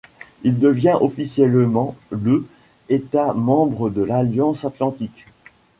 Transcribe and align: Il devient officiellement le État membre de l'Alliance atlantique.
Il 0.41 0.57
devient 0.57 0.97
officiellement 0.99 1.95
le 2.09 2.47
État 2.89 3.35
membre 3.35 3.91
de 3.91 4.01
l'Alliance 4.01 4.65
atlantique. 4.65 5.27